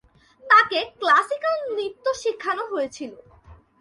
[0.43, 3.13] তাকে ক্লাসিকাল নৃত্য শেখানো হয়েছিল।